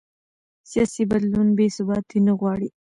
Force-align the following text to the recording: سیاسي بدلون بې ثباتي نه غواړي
سیاسي 0.71 1.03
بدلون 1.11 1.47
بې 1.57 1.67
ثباتي 1.75 2.19
نه 2.27 2.33
غواړي 2.39 2.67